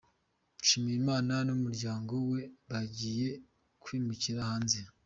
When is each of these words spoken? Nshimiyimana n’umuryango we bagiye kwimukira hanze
Nshimiyimana 0.59 1.35
n’umuryango 1.47 2.13
we 2.29 2.39
bagiye 2.69 3.29
kwimukira 3.83 4.39
hanze 4.49 4.79